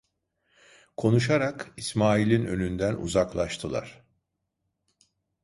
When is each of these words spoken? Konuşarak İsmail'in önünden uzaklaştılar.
Konuşarak 0.97 1.73
İsmail'in 1.77 2.45
önünden 2.45 2.95
uzaklaştılar. 2.95 4.03